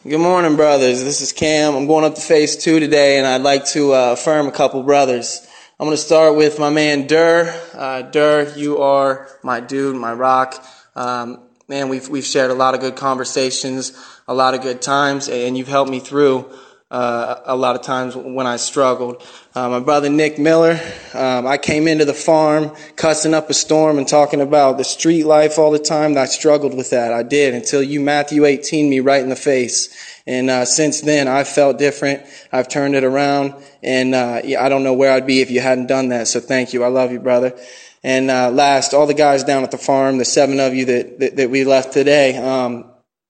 Good 0.04 0.18
morning, 0.18 0.56
brothers. 0.56 1.04
This 1.04 1.22
is 1.22 1.32
Cam. 1.32 1.76
I'm 1.76 1.86
going 1.86 2.04
up 2.04 2.16
to 2.16 2.22
phase 2.22 2.58
two 2.58 2.80
today, 2.80 3.20
and 3.20 3.28
I'd 3.28 3.44
like 3.44 3.66
to 3.68 3.94
uh, 3.94 4.14
affirm 4.14 4.48
a 4.48 4.52
couple 4.52 4.82
brothers. 4.82 5.46
I'm 5.82 5.88
going 5.88 5.98
to 5.98 6.04
start 6.04 6.36
with 6.36 6.60
my 6.60 6.70
man 6.70 7.08
Durr. 7.08 7.60
Uh, 7.74 8.04
Durr, 8.04 8.54
you 8.56 8.84
are 8.84 9.28
my 9.42 9.60
dude, 9.60 9.96
my 9.96 10.14
rock. 10.14 10.64
Um, 10.96 11.40
man, 11.68 11.90
we've 11.90 12.08
we've 12.08 12.24
shared 12.24 12.52
a 12.52 12.54
lot 12.54 12.76
of 12.76 12.82
good 12.82 12.96
conversations, 12.96 13.92
a 14.28 14.34
lot 14.36 14.54
of 14.54 14.62
good 14.62 14.80
times, 14.80 15.28
and 15.28 15.58
you've 15.58 15.68
helped 15.68 15.90
me 15.90 16.00
through 16.00 16.48
uh, 16.92 17.42
a 17.46 17.56
lot 17.56 17.76
of 17.76 17.82
times 17.82 18.16
when 18.16 18.46
I 18.46 18.58
struggled. 18.58 19.26
Uh, 19.56 19.70
my 19.70 19.80
brother 19.80 20.08
Nick 20.08 20.38
Miller, 20.38 20.80
um, 21.16 21.48
I 21.48 21.58
came 21.58 21.88
into 21.88 22.06
the 22.06 22.14
farm 22.14 22.76
cussing 22.96 23.34
up 23.34 23.50
a 23.50 23.56
storm 23.56 23.98
and 23.98 24.08
talking 24.08 24.40
about 24.40 24.78
the 24.78 24.84
street 24.84 25.24
life 25.24 25.58
all 25.58 25.72
the 25.72 25.80
time. 25.80 26.16
I 26.16 26.26
struggled 26.26 26.76
with 26.76 26.92
that. 26.92 27.12
I 27.12 27.24
did 27.24 27.56
until 27.56 27.82
you 27.82 28.02
Matthew 28.02 28.46
18 28.46 28.88
me 28.88 29.00
right 29.00 29.24
in 29.24 29.30
the 29.30 29.36
face. 29.36 30.11
And 30.28 30.50
uh, 30.50 30.66
since 30.66 31.02
then, 31.02 31.28
I've 31.28 31.48
felt 31.48 31.78
different. 31.78 32.24
I've 32.52 32.68
turned 32.68 32.96
it 32.96 33.04
around, 33.04 33.56
and 33.82 34.14
uh, 34.14 34.42
I 34.60 34.70
don't 34.70 34.84
know 34.84 34.94
where 34.94 35.12
I'd 35.12 35.26
be 35.26 35.42
if 35.42 35.50
you 35.50 35.62
hadn't 35.62 35.88
done 35.88 36.10
that. 36.10 36.28
So 36.28 36.40
thank 36.40 36.74
you. 36.74 36.84
I 36.84 36.88
love 36.88 37.12
you, 37.12 37.20
brother. 37.20 37.58
And 38.04 38.32
uh, 38.32 38.50
last, 38.50 38.94
all 38.94 39.08
the 39.08 39.14
guys 39.14 39.44
down 39.44 39.64
at 39.64 39.72
the 39.72 39.78
farm, 39.78 40.18
the 40.18 40.26
seven 40.26 40.60
of 40.60 40.74
you 40.74 40.86
that 40.86 41.20
that, 41.20 41.36
that 41.38 41.50
we 41.50 41.64
left 41.64 41.94
today, 41.94 42.38
um, 42.38 42.86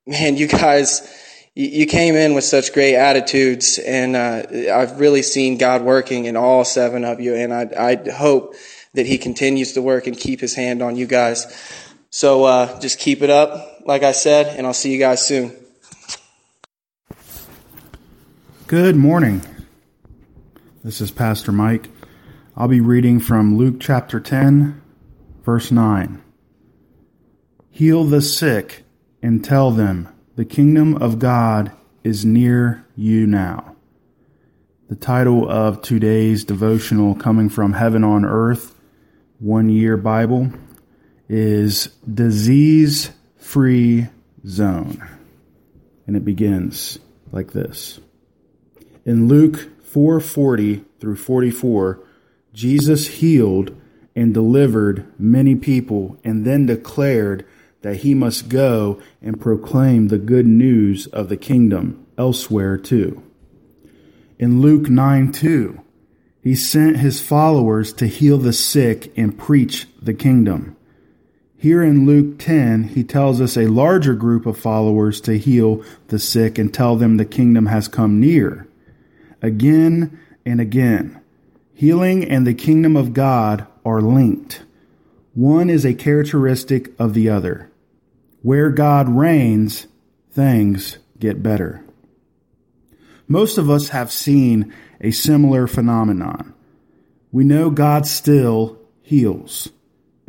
man, 0.07 0.37
you 0.37 0.47
guys 0.47 1.01
you 1.55 1.67
you 1.67 1.85
came 1.85 2.15
in 2.15 2.33
with 2.33 2.43
such 2.43 2.73
great 2.73 2.95
attitudes, 2.95 3.79
and 3.79 4.15
uh, 4.15 4.43
I've 4.73 4.99
really 4.99 5.23
seen 5.23 5.57
God 5.57 5.81
working 5.81 6.25
in 6.25 6.37
all 6.37 6.63
seven 6.63 7.03
of 7.03 7.19
you, 7.19 7.35
and 7.35 7.53
I, 7.53 7.69
I 7.77 8.11
hope 8.11 8.55
that 8.93 9.05
He 9.05 9.17
continues 9.17 9.73
to 9.73 9.81
work 9.81 10.07
and 10.07 10.17
keep 10.17 10.39
His 10.39 10.55
hand 10.55 10.81
on 10.81 10.95
you 10.95 11.05
guys. 11.05 11.47
So 12.09 12.43
uh, 12.43 12.79
just 12.79 12.99
keep 12.99 13.21
it 13.21 13.29
up, 13.29 13.81
like 13.85 14.03
I 14.03 14.11
said, 14.11 14.57
and 14.57 14.67
I'll 14.67 14.73
see 14.73 14.91
you 14.91 14.99
guys 14.99 15.25
soon. 15.25 15.60
Good 18.71 18.95
morning. 18.95 19.41
This 20.81 21.01
is 21.01 21.11
Pastor 21.11 21.51
Mike. 21.51 21.89
I'll 22.55 22.69
be 22.69 22.79
reading 22.79 23.19
from 23.19 23.57
Luke 23.57 23.81
chapter 23.81 24.17
10, 24.17 24.81
verse 25.43 25.73
9. 25.73 26.23
Heal 27.69 28.05
the 28.05 28.21
sick 28.21 28.85
and 29.21 29.43
tell 29.43 29.71
them, 29.71 30.07
the 30.37 30.45
kingdom 30.45 30.95
of 30.95 31.19
God 31.19 31.73
is 32.05 32.23
near 32.23 32.85
you 32.95 33.27
now. 33.27 33.75
The 34.87 34.95
title 34.95 35.51
of 35.51 35.81
today's 35.81 36.45
devotional, 36.45 37.13
coming 37.13 37.49
from 37.49 37.73
Heaven 37.73 38.05
on 38.05 38.23
Earth, 38.23 38.73
one 39.39 39.67
year 39.67 39.97
Bible, 39.97 40.49
is 41.27 41.87
Disease 42.09 43.11
Free 43.35 44.07
Zone. 44.47 45.05
And 46.07 46.15
it 46.15 46.23
begins 46.23 46.99
like 47.33 47.51
this. 47.51 47.99
In 49.05 49.27
Luke 49.27 49.69
4:40 49.83 50.83
through 50.99 51.15
44, 51.15 51.99
Jesus 52.53 53.07
healed 53.07 53.71
and 54.15 54.33
delivered 54.33 55.05
many 55.17 55.55
people 55.55 56.17
and 56.23 56.45
then 56.45 56.65
declared 56.65 57.45
that 57.81 57.97
he 57.97 58.13
must 58.13 58.49
go 58.49 58.99
and 59.21 59.41
proclaim 59.41 60.07
the 60.07 60.17
good 60.17 60.45
news 60.45 61.07
of 61.07 61.29
the 61.29 61.37
kingdom 61.37 62.05
elsewhere 62.17 62.77
too. 62.77 63.23
In 64.37 64.61
Luke 64.61 64.89
9 64.89 65.31
2, 65.31 65.79
he 66.43 66.55
sent 66.55 66.97
his 66.97 67.21
followers 67.21 67.93
to 67.93 68.07
heal 68.07 68.37
the 68.37 68.53
sick 68.53 69.11
and 69.17 69.37
preach 69.37 69.87
the 70.01 70.13
kingdom. 70.13 70.75
Here 71.57 71.83
in 71.83 72.07
Luke 72.07 72.39
10, 72.39 72.83
he 72.85 73.03
tells 73.03 73.39
us 73.39 73.55
a 73.55 73.67
larger 73.67 74.15
group 74.15 74.47
of 74.47 74.57
followers 74.57 75.21
to 75.21 75.37
heal 75.37 75.83
the 76.07 76.17
sick 76.17 76.57
and 76.57 76.73
tell 76.73 76.95
them 76.95 77.17
the 77.17 77.25
kingdom 77.25 77.67
has 77.67 77.87
come 77.87 78.19
near. 78.19 78.67
Again 79.41 80.19
and 80.45 80.61
again, 80.61 81.21
healing 81.73 82.23
and 82.23 82.45
the 82.45 82.53
kingdom 82.53 82.95
of 82.95 83.13
God 83.13 83.65
are 83.83 84.01
linked. 84.01 84.63
One 85.33 85.69
is 85.69 85.85
a 85.85 85.93
characteristic 85.93 86.91
of 86.99 87.13
the 87.13 87.29
other. 87.29 87.71
Where 88.41 88.69
God 88.69 89.09
reigns, 89.09 89.87
things 90.31 90.97
get 91.19 91.41
better. 91.41 91.83
Most 93.27 93.57
of 93.57 93.69
us 93.69 93.89
have 93.89 94.11
seen 94.11 94.73
a 94.99 95.11
similar 95.11 95.67
phenomenon. 95.67 96.53
We 97.31 97.43
know 97.43 97.69
God 97.69 98.05
still 98.05 98.77
heals. 99.01 99.69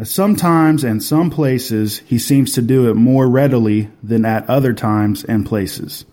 Sometimes 0.03 0.85
and 0.85 1.03
some 1.03 1.31
places, 1.31 1.99
he 2.01 2.19
seems 2.19 2.53
to 2.55 2.63
do 2.63 2.91
it 2.91 2.95
more 2.95 3.29
readily 3.29 3.91
than 4.03 4.25
at 4.25 4.49
other 4.49 4.73
times 4.73 5.25
and 5.25 5.45
places. 5.47 6.05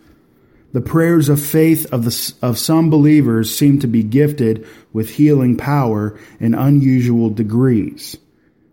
The 0.72 0.82
prayers 0.82 1.30
of 1.30 1.42
faith 1.42 1.92
of, 1.92 2.06
the, 2.06 2.34
of 2.42 2.60
some 2.60 2.90
believers 2.90 3.56
seem 3.56 3.80
to 3.80 3.88
be 3.88 4.04
gifted 4.04 4.68
with 4.94 5.10
healing 5.10 5.58
power 5.58 6.20
in 6.40 6.54
unusual 6.54 7.30
degrees. 7.30 8.18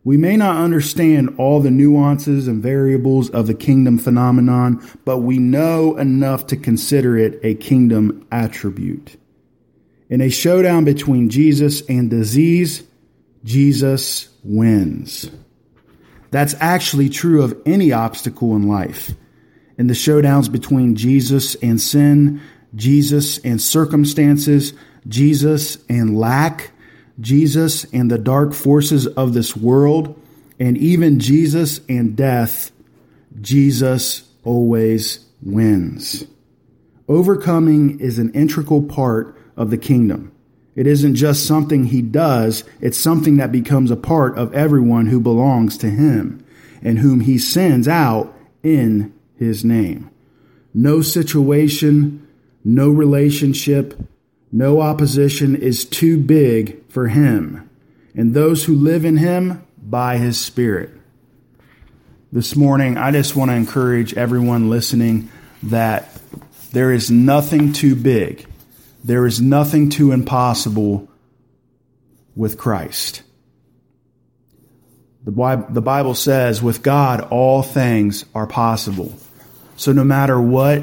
We 0.05 0.17
may 0.17 0.37
not 0.37 0.63
understand 0.63 1.35
all 1.37 1.61
the 1.61 1.71
nuances 1.71 2.47
and 2.47 2.63
variables 2.63 3.29
of 3.31 3.49
the 3.49 3.55
kingdom 3.55 3.99
phenomenon, 3.99 4.89
but 5.05 5.19
we 5.19 5.39
know 5.39 5.97
enough 5.97 6.47
to 6.49 6.57
consider 6.57 7.17
it 7.17 7.41
a 7.43 7.55
kingdom 7.55 8.27
attribute. 8.31 9.17
In 10.09 10.21
a 10.21 10.29
showdown 10.29 10.85
between 10.85 11.29
Jesus 11.29 11.81
and 11.89 12.09
disease, 12.09 12.85
Jesus 13.43 14.29
wins. 14.45 15.29
That's 16.31 16.55
actually 16.61 17.09
true 17.09 17.43
of 17.43 17.61
any 17.67 17.91
obstacle 17.91 18.55
in 18.55 18.69
life. 18.69 19.13
In 19.79 19.89
the 19.89 19.95
showdowns 19.95 20.51
between 20.51 20.97
Jesus 20.97 21.55
and 21.57 21.81
sin, 21.81 22.41
Jesus 22.75 23.39
and 23.39 23.61
circumstances, 23.61 24.73
Jesus 25.07 25.79
and 25.89 26.19
lack, 26.19 26.71
Jesus 27.21 27.85
and 27.93 28.11
the 28.11 28.19
dark 28.19 28.53
forces 28.53 29.07
of 29.07 29.35
this 29.35 29.57
world, 29.57 30.21
and 30.59 30.77
even 30.79 31.21
Jesus 31.21 31.81
and 31.89 32.17
death, 32.17 32.71
Jesus 33.41 34.29
always 34.45 35.21
wins. 35.43 36.25
Overcoming 37.09 38.01
is 38.01 38.19
an 38.19 38.33
integral 38.33 38.83
part 38.83 39.37
of 39.57 39.71
the 39.71 39.79
kingdom. 39.79 40.33
It 40.75 40.87
isn't 40.87 41.15
just 41.15 41.47
something 41.47 41.85
he 41.85 42.03
does, 42.03 42.65
it's 42.81 42.99
something 42.99 43.39
that 43.39 43.53
becomes 43.53 43.91
a 43.91 43.97
part 43.97 44.37
of 44.37 44.53
everyone 44.53 45.07
who 45.07 45.21
belongs 45.21 45.79
to 45.79 45.89
him 45.89 46.45
and 46.83 46.99
whom 46.99 47.21
he 47.21 47.39
sends 47.39 47.89
out 47.89 48.35
in 48.63 49.15
his 49.39 49.65
name. 49.65 50.11
No 50.75 51.03
situation, 51.03 52.27
no 52.65 52.89
relationship, 52.89 53.99
no 54.53 54.81
opposition 54.81 55.57
is 55.57 55.85
too 55.85 56.19
big 56.19 56.87
for 56.89 57.09
him 57.09 57.69
and 58.15 58.33
those 58.33 58.65
who 58.65 58.75
live 58.75 59.05
in 59.05 59.19
him 59.19 59.63
by 59.81 60.17
his 60.17 60.41
Spirit. 60.41 60.91
This 62.33 62.57
morning, 62.57 62.97
I 62.97 63.13
just 63.13 63.37
want 63.37 63.51
to 63.51 63.55
encourage 63.55 64.15
everyone 64.15 64.71
listening 64.71 65.31
that 65.65 66.11
there 66.73 66.93
is 66.93 67.11
nothing 67.11 67.73
too 67.73 67.95
big, 67.95 68.47
there 69.05 69.27
is 69.27 69.41
nothing 69.41 69.91
too 69.91 70.13
impossible 70.13 71.09
with 72.35 72.59
Christ. 72.59 73.23
The 75.25 75.33
Bible 75.33 76.15
says, 76.15 76.63
with 76.63 76.83
God, 76.83 77.21
all 77.31 77.63
things 77.63 78.25
are 78.35 78.47
possible. 78.47 79.13
So 79.77 79.93
no 79.93 80.05
matter 80.05 80.41
what 80.41 80.83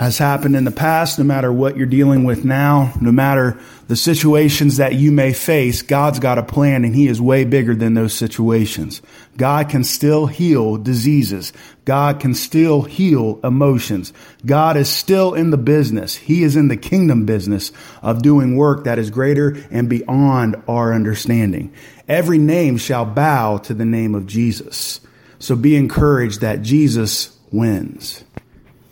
has 0.00 0.16
happened 0.16 0.56
in 0.56 0.64
the 0.64 0.70
past, 0.70 1.18
no 1.18 1.24
matter 1.26 1.52
what 1.52 1.76
you're 1.76 1.84
dealing 1.84 2.24
with 2.24 2.42
now, 2.42 2.90
no 3.02 3.12
matter 3.12 3.60
the 3.86 3.96
situations 3.96 4.78
that 4.78 4.94
you 4.94 5.12
may 5.12 5.34
face, 5.34 5.82
God's 5.82 6.18
got 6.20 6.38
a 6.38 6.42
plan 6.42 6.86
and 6.86 6.96
He 6.96 7.06
is 7.06 7.20
way 7.20 7.44
bigger 7.44 7.74
than 7.74 7.92
those 7.92 8.14
situations. 8.14 9.02
God 9.36 9.68
can 9.68 9.84
still 9.84 10.26
heal 10.26 10.78
diseases. 10.78 11.52
God 11.84 12.18
can 12.18 12.32
still 12.32 12.80
heal 12.80 13.40
emotions. 13.44 14.14
God 14.46 14.78
is 14.78 14.88
still 14.88 15.34
in 15.34 15.50
the 15.50 15.58
business. 15.58 16.16
He 16.16 16.44
is 16.44 16.56
in 16.56 16.68
the 16.68 16.78
kingdom 16.78 17.26
business 17.26 17.70
of 18.00 18.22
doing 18.22 18.56
work 18.56 18.84
that 18.84 18.98
is 18.98 19.10
greater 19.10 19.62
and 19.70 19.86
beyond 19.90 20.62
our 20.66 20.94
understanding. 20.94 21.74
Every 22.08 22.38
name 22.38 22.78
shall 22.78 23.04
bow 23.04 23.58
to 23.58 23.74
the 23.74 23.84
name 23.84 24.14
of 24.14 24.26
Jesus. 24.26 25.00
So 25.40 25.56
be 25.56 25.76
encouraged 25.76 26.40
that 26.40 26.62
Jesus 26.62 27.36
wins. 27.52 28.24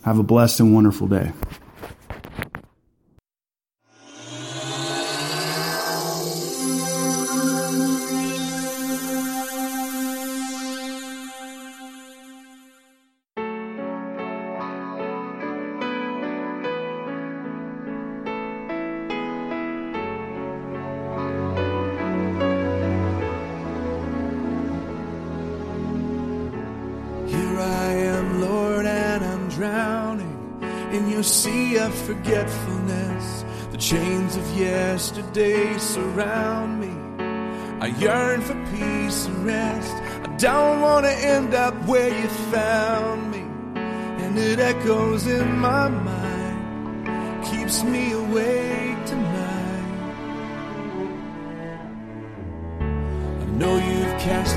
Have 0.05 0.19
a 0.19 0.23
blessed 0.23 0.61
and 0.61 0.75
wonderful 0.75 1.07
day. 1.07 1.33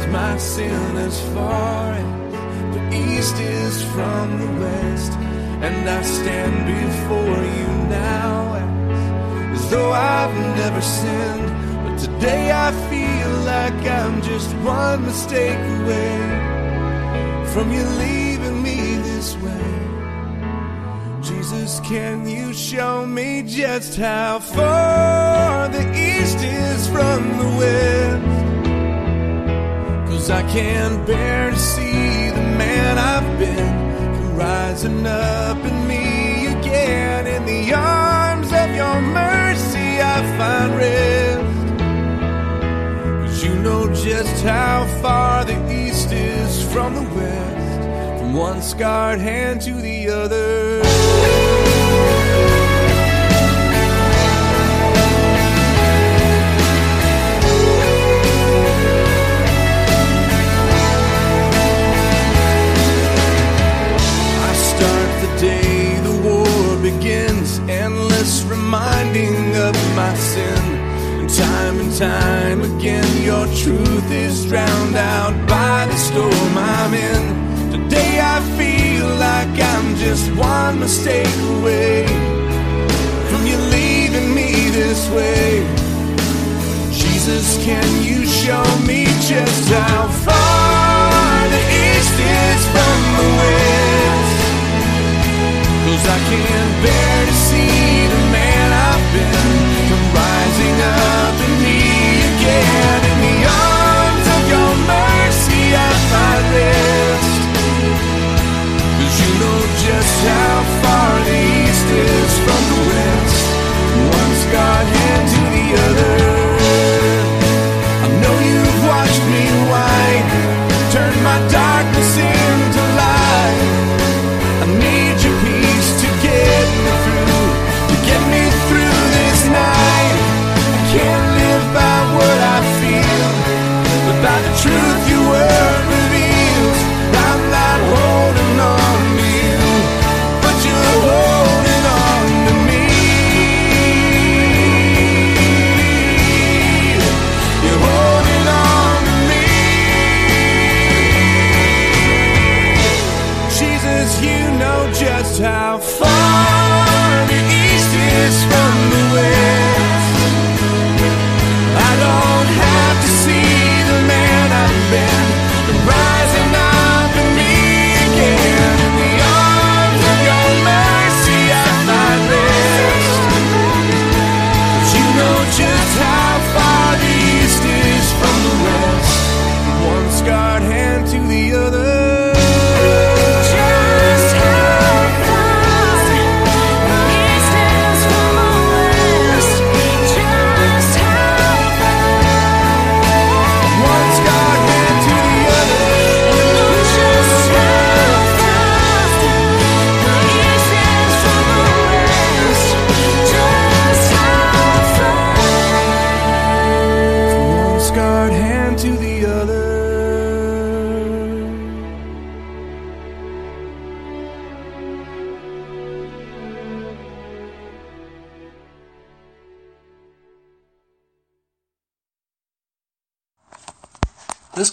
Cast 0.02 0.12
my 0.12 0.38
sin 0.38 0.98
as 0.98 1.20
far 1.34 1.94
as 1.94 2.76
the 2.76 2.96
east 2.96 3.36
is 3.40 3.84
from 3.94 4.40
the 4.40 4.62
west, 4.62 5.12
and 5.62 5.90
I 5.90 6.02
stand 6.02 6.66
before 6.66 7.44
you 7.58 7.68
now 7.90 8.54
as, 8.56 9.60
as 9.60 9.70
though 9.70 9.92
I've 9.92 10.36
never 10.58 10.82
sinned. 10.82 11.50
But 11.86 11.98
today 12.00 12.52
I 12.52 12.72
feel 12.90 13.32
like 13.46 13.86
I'm 13.86 14.22
just 14.22 14.54
one 14.58 15.06
mistake 15.06 15.60
away 15.82 16.18
from 17.54 17.72
you 17.72 17.84
leaving 17.84 18.64
me 18.64 18.98
this 18.98 19.36
way. 19.38 19.58
Jesus, 21.22 21.80
can 21.82 22.28
you 22.28 22.54
show 22.54 23.06
me 23.06 23.44
just 23.44 23.98
how 23.98 24.40
far 24.40 25.68
the 25.70 25.86
east 25.92 26.38
is 26.44 26.88
from 26.88 27.38
the 27.38 27.58
west? 27.60 28.41
Cause 30.22 30.30
I 30.30 30.44
can't 30.44 31.04
bear 31.08 31.50
to 31.50 31.58
see 31.58 32.30
the 32.30 32.46
man 32.56 33.00
I've 33.00 33.40
been 33.40 34.36
rising 34.36 35.08
up 35.08 35.58
in 35.66 35.88
me 35.88 36.46
again. 36.46 37.26
In 37.26 37.44
the 37.48 37.74
arms 37.74 38.52
of 38.54 38.70
your 38.76 39.02
mercy, 39.02 40.00
I 40.00 40.22
find 40.38 40.76
rest. 40.78 41.80
Cause 43.26 43.44
you 43.44 43.56
know 43.64 43.92
just 43.96 44.44
how 44.44 44.86
far 45.02 45.44
the 45.44 45.58
east 45.74 46.12
is 46.12 46.72
from 46.72 46.94
the 46.94 47.16
west, 47.16 48.20
from 48.20 48.36
one 48.36 48.62
scarred 48.62 49.20
hand 49.20 49.62
to 49.62 49.74
the 49.74 50.08
other. 50.08 50.61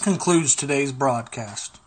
Concludes 0.09 0.55
today's 0.55 0.91
broadcast. 0.91 1.79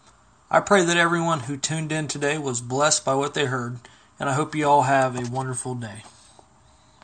I 0.48 0.60
pray 0.60 0.84
that 0.84 0.96
everyone 0.96 1.40
who 1.40 1.56
tuned 1.56 1.90
in 1.90 2.06
today 2.06 2.38
was 2.38 2.60
blessed 2.60 3.04
by 3.04 3.16
what 3.16 3.34
they 3.34 3.46
heard, 3.46 3.80
and 4.20 4.28
I 4.28 4.34
hope 4.34 4.54
you 4.54 4.64
all 4.64 4.82
have 4.82 5.16
a 5.16 5.28
wonderful 5.28 5.74
day. 5.74 6.04